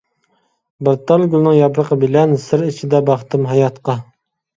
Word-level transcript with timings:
بىر 0.85 0.95
تال 1.11 1.25
گۈلنىڭ 1.33 1.53
ياپرىقى 1.57 1.97
بىلەن، 2.03 2.33
سىر 2.45 2.63
ئىچىدە 2.69 3.03
باقتىم 3.11 3.47
ھاياتقا. 3.51 3.97